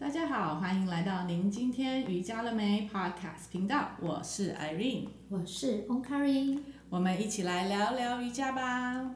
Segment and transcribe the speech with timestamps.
[0.00, 9.14] 大家好，欢迎来到您今天瑜伽了没 Podcast 频道，我是 Irene，我是 Onkari，我们一起来聊聊瑜伽吧。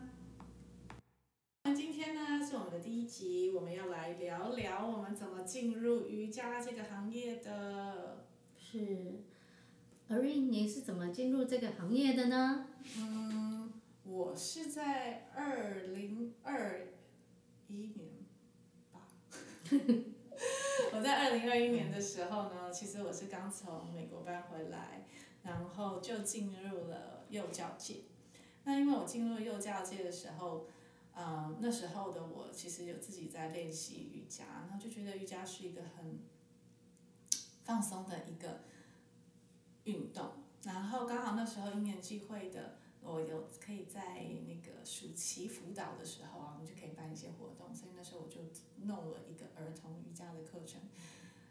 [1.62, 8.26] 那今天呢是我们的第一集，我们要来聊聊我们怎么进入瑜伽这个行业的。
[8.54, 9.22] 是
[10.10, 12.66] ，Irene，你是怎么进入这个行业的呢？
[12.98, 13.72] 嗯，
[14.04, 16.88] 我是在二零二
[17.69, 18.10] 一年
[18.92, 19.09] 吧。
[21.05, 25.06] 在二零二一年的时候呢，其实我是刚从美国搬回来，
[25.42, 27.96] 然后就进入了幼教界。
[28.64, 30.66] 那因为我进入幼教界的时候，
[31.14, 36.20] 嗯，那时候的我其实有自己在练习瑜伽，然后就觉得瑜伽是一个很
[37.64, 38.62] 放松的一个
[39.84, 40.30] 运动。
[40.62, 42.78] 然后刚好那时候因缘际会的。
[43.04, 48.40] 我有可以在那个暑期辅导的时候啊，我们就可以办一些活动，所以那时候我就
[48.82, 50.80] 弄了一个儿童瑜伽的课程。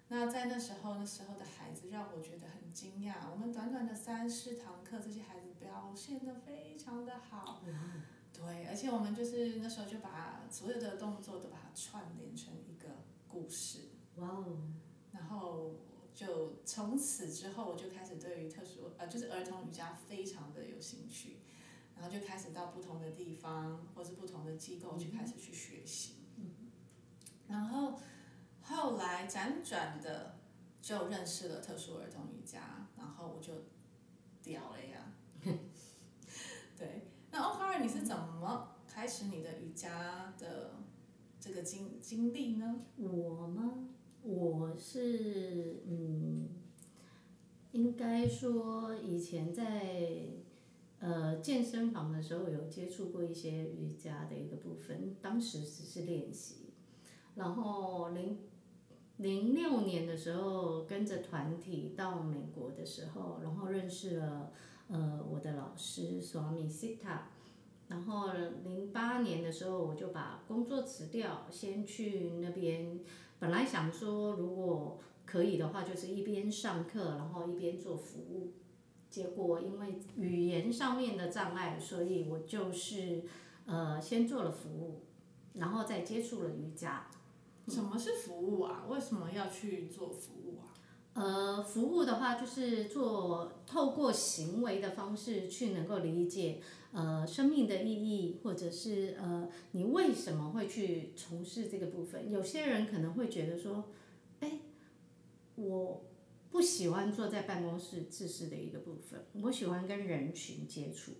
[0.09, 3.31] 那在那时候，那时候的孩子让我觉得很惊讶。
[3.31, 7.61] 我们短短的三四堂课，这些孩子表现的非常的好。
[8.33, 12.89] 对，而且我们就是那时候就把所有的动作都把它串联成一个
[13.27, 13.89] 故事。
[14.17, 14.73] 哇哦！
[15.11, 15.75] 然后
[16.13, 21.37] 就从此之后，我就开始对于特殊呃，就是儿童瑜伽非常的有兴趣。
[21.95, 26.15] 然后就开始到不同的地方，或是不同的机构去开始去学习。
[26.37, 26.51] 嗯
[27.47, 27.99] 然后
[28.61, 30.39] 后来辗转的
[30.81, 33.53] 就认识了特殊儿童瑜伽，然后我就
[34.41, 35.13] 屌了呀。
[36.75, 40.73] 对，那 OmKari 你是怎么开始你的瑜伽的
[41.39, 42.81] 这个经经历呢？
[42.97, 43.89] 我吗？
[44.23, 46.47] 我是嗯，
[47.71, 50.41] 应该说以前在。
[51.05, 56.69] 呃，健身房的时候有接触过一些瑜伽的一个部分，当时只是练习。
[57.35, 58.37] 然后零
[59.17, 64.53] 零六年的时候跟着团体到美国的时候，然后认识了
[64.87, 67.23] 呃我的老师 Swami Sita。
[67.89, 68.29] 然后
[68.63, 73.01] 零八年的时候我就把工作辞掉，先去那边。
[73.43, 78.53] 本来想说如果可以的话，就是一边上课，然后一边做服务。
[79.09, 83.25] 结果因为语言上面的障碍，所以我就是
[83.65, 85.01] 呃先做了服务，
[85.55, 87.07] 然后再接触了瑜伽。
[87.67, 88.85] 什么是服务啊？
[88.87, 90.71] 为什么要去做服务啊？
[91.11, 96.61] 呃，服务的话就是做透过行为的方式去能够理解
[96.93, 102.31] 呃生命的意义，或者是呃你为什么会去从事这个部分。
[102.31, 103.83] 有些人可能会觉得说，
[104.39, 104.59] 哎，
[105.55, 106.05] 我。
[106.53, 111.13] 不喜欢坐在办公室自私的一个部分，我喜欢跟人群接触，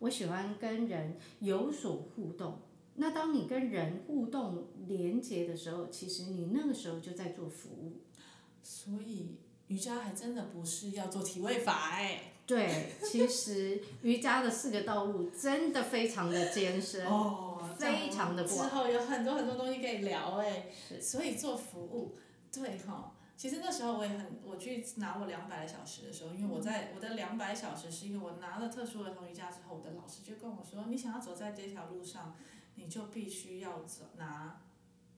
[0.00, 2.62] 我喜欢跟人有所互动。
[2.96, 8.00] 那当你跟人互动连接的时候，其实你那个时候就在做服务。
[8.60, 9.36] 所以
[9.68, 12.31] 瑜伽还真的不是要做体位法哎。
[12.54, 18.56] 对， 其实瑜伽的四个道路真的非常的艰深，哦， 非常的广。
[18.68, 20.66] 之后有很多很多东西可以聊哎。
[21.00, 22.14] 所以做服务，
[22.52, 23.12] 对哈。
[23.36, 32.36] 其实那时候我也很，我去拿我两百个小时的时候，因为我在我的两百小时是因为我拿了特殊儿童瑜伽之后，我的老师就跟我说，你想要走在这条路上，
[32.76, 34.60] 你就必须要走拿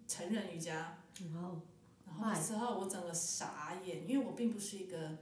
[0.07, 0.99] 成人瑜伽。
[1.35, 1.61] 哦。
[2.07, 5.19] 然后那时候我整个傻眼，因为我并不是一个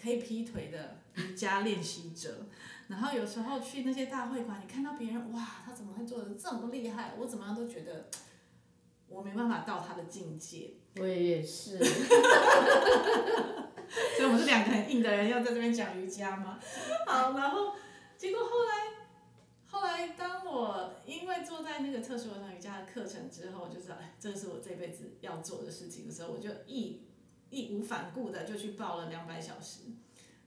[0.00, 2.46] 可以劈腿的瑜伽练习者。
[2.88, 7.12] 然后有时候去那些大会馆，你看到别人哇，他怎么会做的这么厉害？
[7.18, 8.08] 我怎么样都觉得
[9.08, 10.70] 我没办法到他的境界。
[10.96, 11.86] 我也是， 所
[14.20, 16.58] 以我们是两个很硬的人，要在这边讲瑜伽吗？
[17.06, 17.74] 好，然后
[18.16, 19.06] 结果后来，
[19.66, 27.02] 后来当我因为坐在那个特殊儿童瑜伽的课程之后，就知道哎，这是我这辈子要做的事情的时候，我就义
[27.50, 29.82] 义无反顾的就去报了两百小时。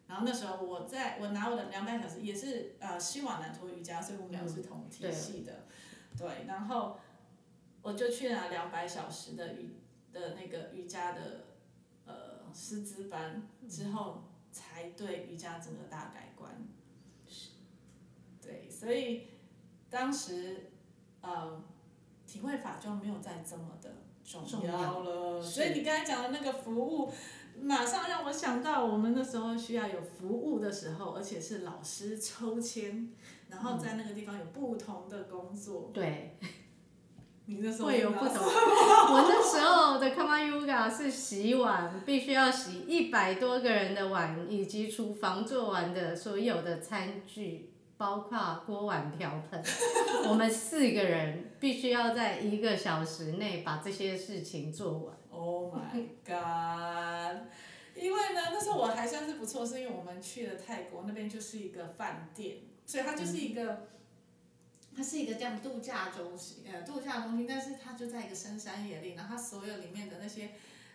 [0.07, 6.99] 然后那时候我在我拿我的两百小时也是呃希瓦南陀瑜伽，所以我们俩是同体系的，嗯、对，对，然后
[7.81, 9.77] 我就去拿两百小时的瑜。
[10.13, 11.45] 的那个瑜伽的
[12.05, 16.51] 呃师资班之后，才对瑜伽整个大改观。
[17.25, 17.51] 是，
[18.41, 19.29] 对，所以
[19.89, 20.71] 当时
[21.21, 21.63] 呃
[22.27, 23.89] 体会法就没有再这么的
[24.23, 25.41] 重要了。
[25.41, 27.11] 所以你刚才讲的那个服务，
[27.61, 33.09] 马上让我想到我们那时候需要有服务的时候，而且是老师抽签，
[33.49, 35.91] 然后在那个地方有不同的工作。
[35.91, 36.37] 嗯、对。
[37.83, 38.37] 会有不同。
[38.37, 49.63] 我那时候的 Karma Yoga 是洗碗，必须要洗一百多个人的碗，以及厨房做完的所有的餐具包括锅碗瓢盆，
[50.27, 55.15] 我们四个人必须要在一个小时内把这些事情做完。
[55.29, 57.43] Oh my god！
[57.95, 62.57] 因为呢，那时候我还算是不错，是因为我们去了泰国那边就是一个饭店，
[62.87, 63.87] 所以它就是一个，嗯、
[64.97, 70.49] 它是一个这样度假中心，呃，度假中心，但是它就在一个深山野岭，然后它所有里面的那些。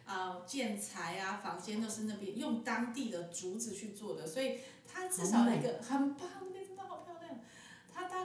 [0.09, 6.29] 啊、呃，建材啊，房间都是那边用当地的竹子去做的，所以它至少一个很棒，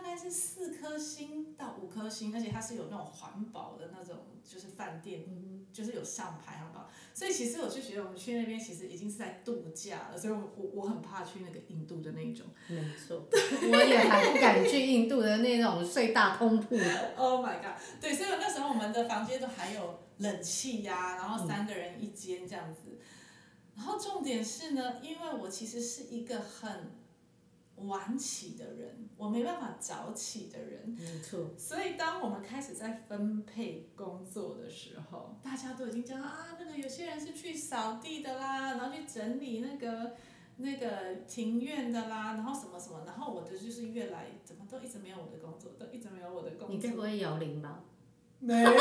[0.02, 6.88] 大概是四颗星到五颗星，而且它是有那种环保的那种，就是饭店，嗯、就是有上排行榜。
[7.14, 12.48] 所以其实我就觉得我们去那边其实已经是在度假了，所以我我我很怕去那个印度的那种。
[12.68, 13.28] 没错，
[13.72, 16.76] 我也还不敢去印度的那种睡大通铺。
[17.16, 17.80] Oh my god！
[18.02, 20.00] 对，所以那时候我们的房间都还有。
[20.18, 23.00] 冷气呀、啊，然后三个人一间这样子，嗯、
[23.76, 26.92] 然后重点是呢，因为我其实是一个很
[27.88, 31.52] 晚起的人，我没办法早起的人，没错。
[31.58, 40.16] 所以当我们开始在分配工作的时候，大家都已经讲啊，那个有些人是去扫地的啦，然后去整理那个
[40.58, 46.70] 那个庭院的啦，然后什么什么，然后我的就是越来怎么都一直没有我的工作，都一直没有我的工作。
[46.70, 47.84] 你该不会摇铃吧？
[48.40, 48.72] 没错。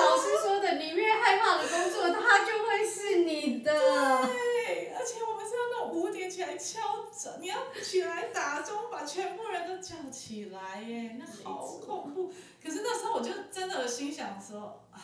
[0.00, 3.72] 老师说的，你越害怕的工作，它就会是你的。
[3.72, 12.32] 对，而且我们是要那种五点起来敲钟，你要起来打钟，把全部人都叫起来耶，那好恐怖。
[12.62, 15.00] 可是那时候我就真的心想说，唉，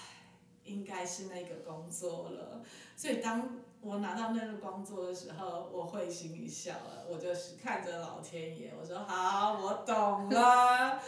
[0.64, 2.62] 应该是那个工作了。
[2.96, 11.00] 所以当我拿到那个工作的时候，我会心一笑了，我就是看着老天爷，我说好，我懂了。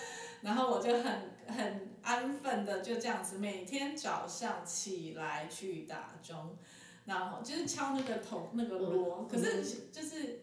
[0.42, 6.56] 然后我就很很安分的就这样子，每天早上起来去打钟，
[7.06, 10.42] 然后就是敲那个头那个锣，可是就是，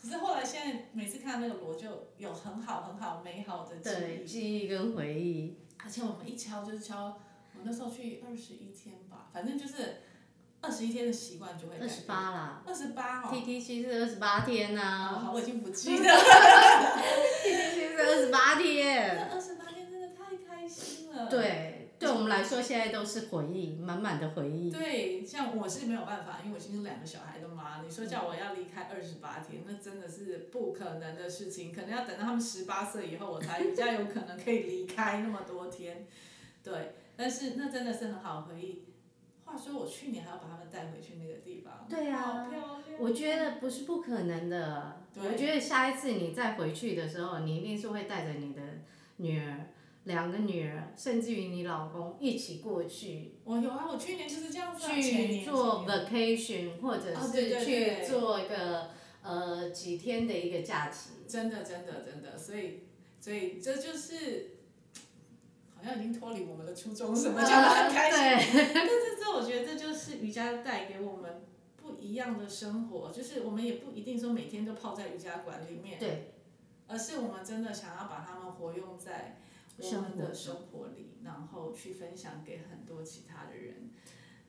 [0.00, 5.56] 可是后来现在每次看那个锣就有很好很好美好的记忆，对，记忆跟回忆。
[5.84, 7.20] 而且我们一敲就是敲，
[7.54, 10.02] 我那时候去二十一天吧，反正就是
[10.60, 11.78] 二十一天的习惯就会。
[11.78, 12.62] 二十八啦。
[12.66, 13.30] 二十八哦。
[13.30, 15.12] T T C 是二十八天呐、啊。
[15.14, 16.02] 哦，好，我已经不记得。
[17.44, 19.28] T T C 是二十八天。
[19.30, 21.28] 二十八天真的太开心了。
[21.28, 24.70] 对，对我们来说现在都是回忆，满满的回忆。
[24.70, 36.06] 对，像我是没有办法，因为我已经是两个小孩的妈，你说叫我要离开二十八天，那真的是不可能的事情，可能要等到他们十八岁以后，我才比较有可能可以离开那么多天。
[36.62, 38.84] 对，但是那真的是很好回忆。
[39.44, 41.86] 话说我去年还要把他们带回去那个地方。
[41.88, 42.20] 对啊。
[42.20, 42.67] 好漂亮。
[43.00, 45.02] 我觉得不是不可能的。
[45.16, 48.60] 我觉得下一次你再回去的时候，你一定是会带着你的
[49.16, 49.66] 女儿，
[50.04, 53.34] 两个女儿，甚至于你老公一起过去。
[53.44, 54.86] 我有啊，我去年就是这样子。
[54.88, 58.90] 去做 vacation，或者是去做一个
[59.22, 61.10] 呃几天的一个假期。
[61.26, 62.84] 真的，真的，真的，所以，
[63.20, 64.54] 所以这就是。
[65.80, 68.50] 好像已经脱离我们的初衷什么，讲得很开心。
[68.74, 71.40] 但是这我觉得这就是瑜伽带给我们
[71.88, 76.34] 不一样的生活，就是我们也不一定说每天都泡在瑜伽馆里面，对，
[76.86, 79.40] 而是我们真的想要把它们活用在
[79.78, 83.90] 我们的生活里，然后去分享给很多其他的人。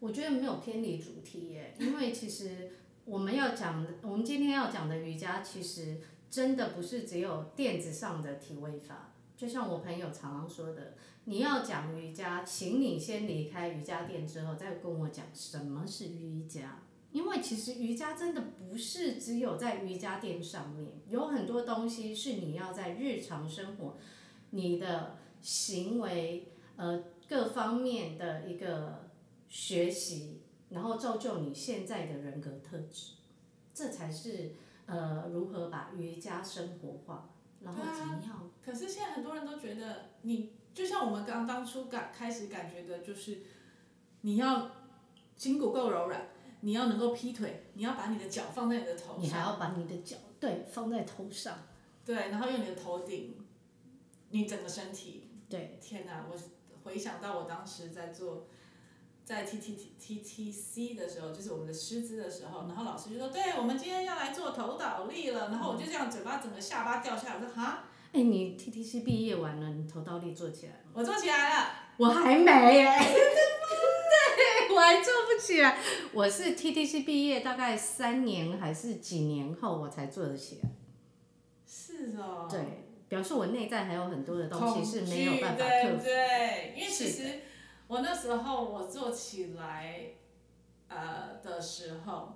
[0.01, 2.71] 我觉得没有偏离主题耶，因为其实
[3.05, 5.97] 我们要讲的，我们今天要讲的瑜伽，其实
[6.29, 10.95] 真的不是只有垫子上的体位法，就像我朋友常常说的。
[11.25, 16.79] 你要讲瑜伽，请你先离开瑜伽垫之后，再跟我讲什么是瑜伽。
[17.11, 23.97] 因为其实瑜伽真的不是只有在瑜伽垫上面，有很多东西是你要在日常生活、
[24.51, 29.09] 你的行为呃各方面的一个
[29.49, 33.13] 学习，然后造就你现在的人格特质，
[33.73, 34.51] 这才是
[34.85, 37.29] 呃如何把瑜伽生活化，
[37.61, 38.49] 然后怎么样。
[38.63, 40.53] 可是现在很多人都觉得你。
[40.71, 43.39] 就像我们刚当初感开始感觉的，就是
[44.21, 44.69] 你要
[45.35, 46.29] 筋骨够柔软，
[46.61, 51.57] 你要能够劈腿，你要把你的脚放在你的头上，你还要把你的脚对放在头上，
[52.05, 53.37] 对，然后用你的头顶，
[54.29, 56.25] 你整个身体，对，天哪！
[56.29, 56.37] 我
[56.83, 58.47] 回想到我当时在做
[59.23, 67.85] 在 T T T T T C 的时候，就是我们的师资的时候，然后老师就说，对，我们今天要来做头倒立了，然后我就这样嘴巴整个下巴掉下来，我说哈。
[68.11, 70.91] 哎，你 T T C 毕业完了，你头倒立做起来了吗？
[70.95, 71.71] 我做起来了。
[71.97, 72.87] 我还没耶。
[74.89, 75.77] 还做不起来。
[76.13, 80.69] 我是 T T C 毕业大概三年还是几年后，我才做得起来。
[81.67, 82.47] 是哦。
[82.49, 86.03] 对，表示我内在还有很多的东西是没有办法克服。
[86.03, 87.41] 对对，因为其实
[87.87, 90.13] 我那时候我做起来，
[90.87, 92.35] 呃的时候。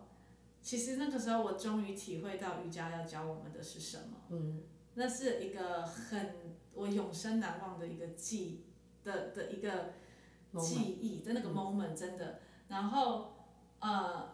[0.61, 4.13] 其实那个时候我终于体会到瑜伽要教我们的是什么。
[4.29, 4.61] 嗯，
[4.93, 6.35] 那是一个很
[6.73, 8.63] 我永生难忘的一个记
[9.03, 9.95] 的的一个
[10.59, 12.39] 记忆的那个 moment，真的。
[12.67, 13.35] 然后
[13.79, 14.33] 呃，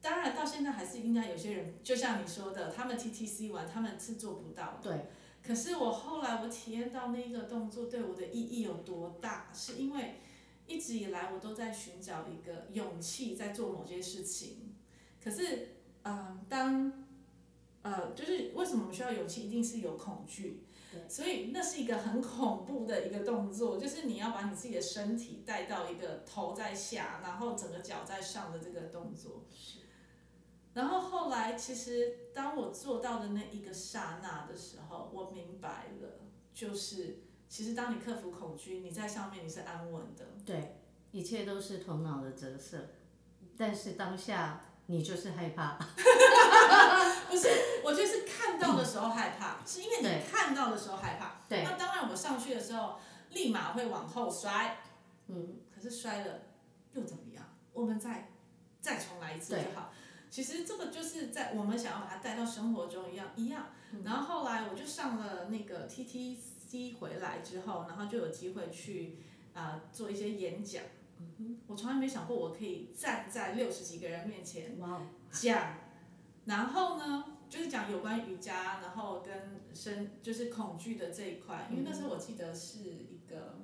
[0.00, 4.80] 当然到现在还是应该有些人，就像你说的，他们 TTC 完他们是做不到的。
[4.82, 5.06] 对。
[5.42, 10.16] 可是我后来我体验到那个动作对我的意义有多大，是因为
[10.66, 14.74] 一直以来我都在寻找一个勇气，在做某些事情。
[15.22, 16.92] 可是，嗯、呃，当，
[17.80, 19.46] 呃，就是为什么我们需要勇气？
[19.46, 20.66] 一定是有恐惧。
[20.90, 21.08] 对。
[21.08, 29.46] 所以那是一个很恐怖的一个动作，就是你要把你自己的身体带到一个头在下，然后整个脚在上的这个动作。
[29.50, 29.80] 是。
[30.74, 36.20] 然后后来，其实当我做到的那一个刹那的时候，我明白了，
[36.54, 40.26] 就是其实当你克服恐惧，你在上面你是安稳的。
[40.44, 40.76] 对，
[41.10, 42.90] 一切都是头脑的折射，
[43.56, 44.66] 但是当下。
[44.86, 45.78] 你就是害怕，
[47.30, 47.48] 不是，
[47.84, 51.42] 我就是看到的时候害怕，嗯、是因为你看到的时候害怕。
[51.48, 51.62] 对。
[51.62, 52.98] 那当然，我上去的时候
[53.30, 54.78] 立马会往后摔，
[55.28, 56.42] 嗯，可是摔了
[56.94, 57.44] 又怎么样？
[57.72, 58.28] 我们再
[58.80, 59.92] 再重来一次就好。
[60.28, 63.66] 其实这个就是在我们想要把它带到生活中一样一样。
[64.04, 69.18] 然后后来我就上了那个 TTC 回来之后，然后就有机会去
[69.54, 70.82] 啊、呃、做一些演讲。
[71.66, 74.78] 我从来没想过我可以站在六十几个人面前
[75.30, 75.74] 讲，
[76.50, 79.32] 然后呢，就是讲有关瑜伽，然后跟
[79.72, 83.60] 生就是恐惧的这一块，因为那时候我记得是一个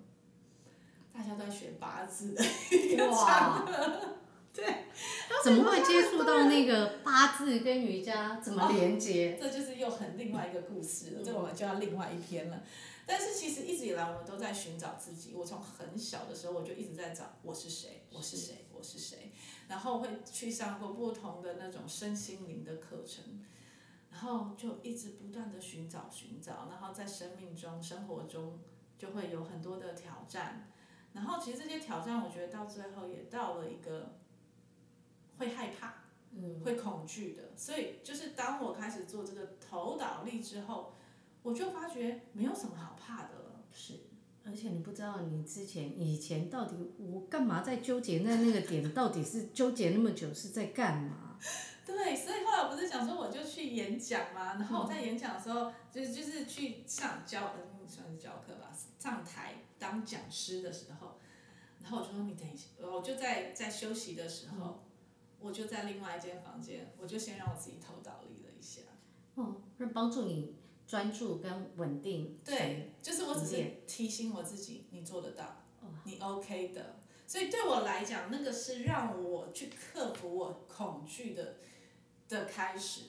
[1.12, 4.19] 大家都在学八字的一个场合，
[4.55, 4.85] 对，
[5.43, 9.35] 怎么会接触到那个八字跟瑜伽怎么连接？
[9.35, 12.62] 哦，这就是又很另外一个故事了，这我们就要另外一篇了。
[13.09, 15.33] 但是其实一直以来我们都在寻找自己。
[15.35, 19.33] 我从很小的时候我就一直在找我是谁，我是谁，我是谁。
[19.68, 23.44] 然后会去上过不同的那种身心灵的课程，
[24.11, 28.58] 然后就一直不断的寻找寻找，然后在生命中、生活中
[28.96, 30.70] 就会有很多的挑战。
[31.12, 34.18] 然后其实这些挑战，我觉得到最后也到了一个
[35.38, 35.94] 会害怕、
[36.32, 37.56] 嗯，会恐惧的。
[37.56, 40.92] 所以就是当我开始做这个头倒立之后。
[41.42, 43.62] 我就发觉没有什么好怕的了。
[43.70, 44.00] 是，
[44.47, 51.38] 而且你不知道你之前以前到底我干嘛在纠结在那个点，到底是纠结那么久是在干嘛？
[51.85, 61.19] 对，所以后来我不是想说我就去演讲嘛，然后我在演讲的时候，就是就是去上教，嗯，算是教课吧，上台当讲师的时候，
[61.81, 64.79] 然后我就说你等一下，我就在在休息的时候，嗯，
[65.41, 68.83] 我就在另外一间房间，我就先让我自己头倒立了一下。
[69.35, 70.55] 哦，那帮助你。
[70.87, 75.64] 专注跟稳定，对，就是我只是提醒我自己，你做得到，
[76.05, 76.97] 你 OK 的。
[77.26, 81.57] 所以对我来讲，那个是让我去克服我恐惧的
[82.28, 83.07] 的开始。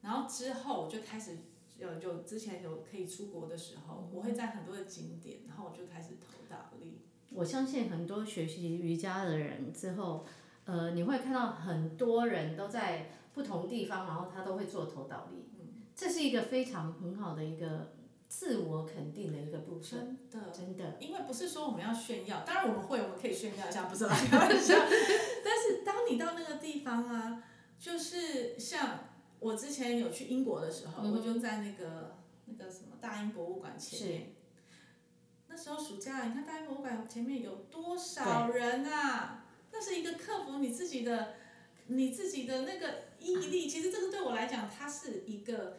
[0.00, 1.38] 然后之后我就开始
[1.78, 7.02] 有就之前有可以出国的时候，我会在很多的景点，然后我就开始投倒立。
[7.30, 10.26] 我相信很多学习瑜伽的人之后，
[10.64, 15.51] 呃，你会看到很多人都在不同地方，然后他都会做投倒立。
[16.02, 17.94] 这是一个非常很好的一个
[18.26, 20.96] 自我肯定的一个部分，真的，真的。
[20.98, 24.74] 因为不是说我们要炫耀，当然我们会，我们可以炫耀一下，不是啦，开玩笑。
[25.46, 27.44] 但是当你到那个地方啊，
[27.78, 28.98] 就是像
[29.38, 32.16] 我之前有去英国的时候，嗯、我就在那个
[32.46, 34.34] 那个什么大英博物馆前面。
[35.46, 39.44] 那时候暑假，你看大英博物馆前面有多少人啊？
[39.70, 41.34] 那是一个克服你自己的，
[41.86, 43.68] 你自己的那个毅力。
[43.68, 45.76] 其实这个对我来讲，它是一个。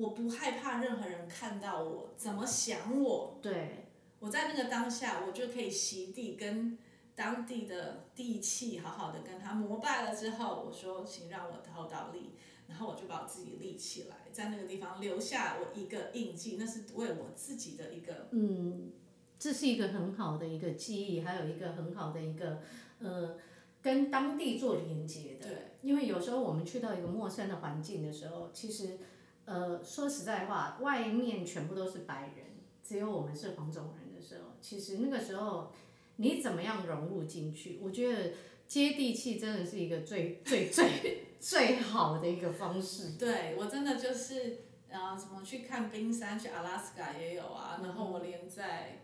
[0.00, 3.38] 我不害怕任何人看到我怎么想我。
[3.42, 3.86] 对。
[4.18, 6.76] 我在那个当下，我就可以席地跟
[7.14, 12.32] 当地的地气好好的跟他膜拜了之后，我说，请让我倒倒立，
[12.68, 18.28] 然后我就把我自己立起来，在那个地方留下我一个印记，那是为我自己的一个。
[18.32, 18.90] 嗯，
[19.38, 22.60] 这是一个很好的一个记忆，还有一个很好的一个
[22.98, 23.38] 呃，
[23.80, 25.48] 跟当地做连接的。
[25.48, 25.56] 对。
[25.80, 28.98] 因为有时候我们去到一个陌生的环境的时候，其实。
[29.46, 32.46] 呃，说实在话，外面全部都是白人，
[32.84, 35.72] 只有我们是黄种人的时候，其实那个时候
[36.16, 37.80] 你怎么样融入进去？
[37.82, 38.34] 我觉得
[38.68, 43.18] 接地气真的是一个最最最最好的一个方式。
[43.18, 49.00] 对，我真的就是，呃，什么去看冰山，去阿拉斯加也有啊，然后我连在，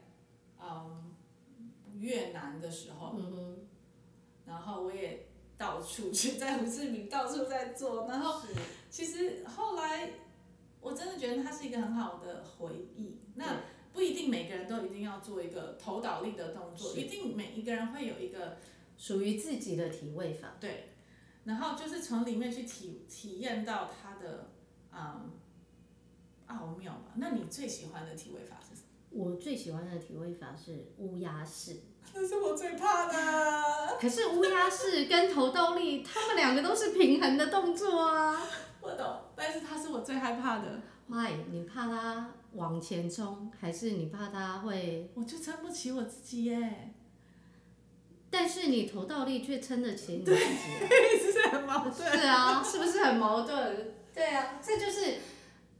[0.60, 1.12] 嗯，
[1.98, 3.66] 越南的时候，嗯，
[4.46, 5.26] 然后我也
[5.56, 8.40] 到处去，在胡志明到处在做，然后
[8.90, 9.85] 其实后来。
[10.86, 13.18] 我真的觉得它是一个很好的回忆。
[13.34, 13.56] 那
[13.92, 18.58] 不一定每个人都一定要做一个头倒立的动作，一定每一个人会有一个
[18.96, 20.54] 属于自己的体位法。
[20.60, 20.90] 对。
[21.42, 24.50] 然后就是从里面去体体验到它的
[24.92, 25.32] 嗯
[26.46, 27.14] 奥妙吧。
[27.16, 28.86] 那你最喜欢的体位法是什么？
[29.10, 31.80] 我最喜欢的体位法是乌鸦式。
[32.14, 33.96] 那是我最怕的。
[34.00, 38.40] 可是乌鸦式跟头倒立，他们两个都是平衡的动作啊。
[38.80, 40.80] 我懂，但是他是我最害怕的。
[41.08, 41.32] Why？
[41.50, 45.10] 你怕他往前冲，还是你怕他会？
[45.14, 46.92] 我就撑不起我自己耶。
[48.28, 50.40] 但是你头倒立却撑得起你自己，
[50.88, 51.94] 对，是不是很矛盾？
[52.18, 53.94] 是啊，是不是很矛盾？
[54.12, 55.18] 对啊，这就是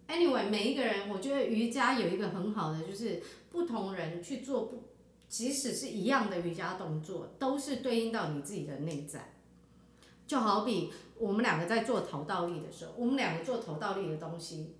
[0.08, 4.84] anyway，每一个人，我觉得瑜伽有一个很好的，就是不同人去做不，
[5.28, 9.32] 即使是一样的瑜伽动作，都是对应到你自己的内在。
[10.26, 14.76] 就好比我们两个在做头倒立的时候，我们两个做头倒立的东西，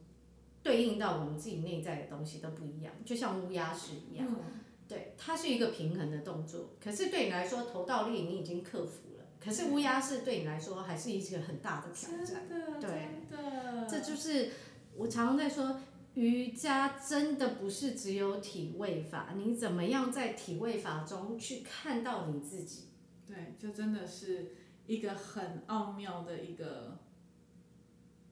[0.63, 4.27] 对应到我们自己内在的东西都不一样，就像乌鸦式一样。
[4.29, 12.25] 嗯对，它是一个平衡的动作，可是对你来说，头倒立你已经克服了，可是乌鸦式对你来说还是一个很大的挑战。
[12.25, 14.51] 真的，对，真的，这就是
[14.95, 15.81] 我常常在说，
[16.15, 22.85] 瑜伽真的不是只有体位法，你怎么样在体位法中去看到你自己？
[23.27, 24.53] 对，就真的是
[24.87, 26.99] 一个很奥妙的一个。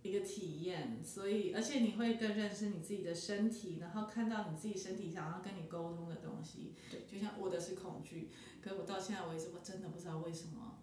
[0.06, 6.74] 一个体验，所以而且你会更认识你自己的身体，然后看到你自己身体想要跟你沟通的东西。
[6.90, 8.30] 对，就像我的是恐惧，
[8.62, 10.78] 可是我到现在为止，我真的不知道为什么，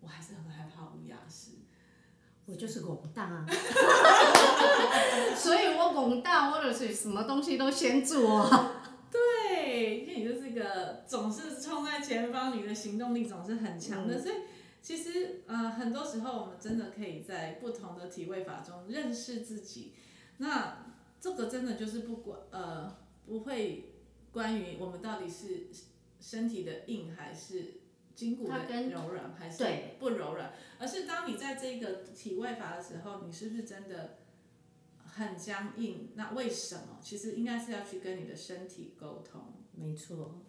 [0.00, 1.58] 我还是很害怕乌鸦石。
[2.46, 3.44] 我就是拱大，
[5.36, 8.50] 所以我拱大，或者是什么东西都先做。
[9.10, 14.36] 对，因为你就是一个总是冲在前方，你的行动力总是很强的，嗯、所以。
[14.84, 19.94] 其实，呃，很多时候我们真的可以在不同的体位法中认识自己。
[20.36, 23.94] 那这个真的就是不管，呃，不会
[24.30, 25.68] 关于我们到底是
[26.20, 27.80] 身体的硬还是
[28.14, 29.64] 筋骨的柔软还是
[29.98, 34.18] 不柔软，而是当你在这个体位法的时候，你是不是真的
[35.06, 36.10] 很僵硬？
[36.14, 36.98] 那为什么？
[37.00, 39.54] 其实应该是要去跟你的身体沟通。
[39.72, 40.42] 没错。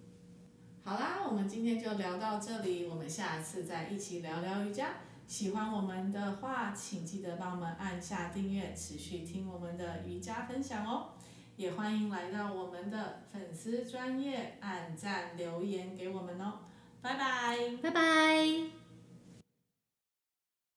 [0.87, 4.89] 好啦，我们今天就聊到这里，我们下次再一起聊聊瑜伽。
[5.25, 11.07] 喜欢我们的话，请记得帮我们按下订阅，持续听我们的瑜伽分享哦。
[11.55, 16.59] 也欢迎来到我们的粉丝专业按赞留言给我们哦。
[17.01, 18.84] 拜拜，拜拜。